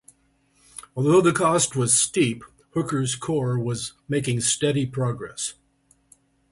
[0.95, 5.53] Although the cost was steep, Hooker's corps was making steady progress.